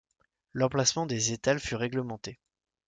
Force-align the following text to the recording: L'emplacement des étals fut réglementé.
L'emplacement 0.53 1.05
des 1.05 1.31
étals 1.31 1.59
fut 1.59 1.75
réglementé. 1.75 2.39